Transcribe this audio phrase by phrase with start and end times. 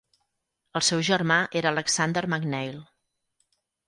[0.77, 2.81] El seu germà era Alexander McNeill.